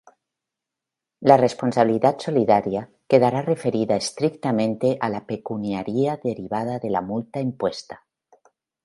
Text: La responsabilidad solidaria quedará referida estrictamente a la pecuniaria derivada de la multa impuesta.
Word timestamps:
La 1.19 1.37
responsabilidad 1.37 2.17
solidaria 2.17 2.89
quedará 3.07 3.43
referida 3.43 3.95
estrictamente 3.95 4.97
a 4.99 5.09
la 5.09 5.27
pecuniaria 5.27 6.19
derivada 6.23 6.79
de 6.79 6.89
la 6.89 7.01
multa 7.01 7.39
impuesta. 7.39 8.03